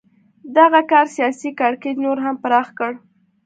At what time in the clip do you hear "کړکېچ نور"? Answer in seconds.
1.59-2.17